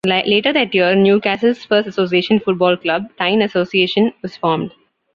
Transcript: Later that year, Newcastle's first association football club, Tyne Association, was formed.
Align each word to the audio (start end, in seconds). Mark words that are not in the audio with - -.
Later 0.03 0.51
that 0.53 0.73
year, 0.73 0.95
Newcastle's 0.95 1.63
first 1.63 1.87
association 1.87 2.39
football 2.39 2.75
club, 2.75 3.11
Tyne 3.19 3.43
Association, 3.43 4.11
was 4.23 4.35
formed. 4.35 4.71